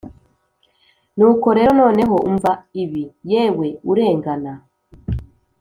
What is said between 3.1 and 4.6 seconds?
yewe urengana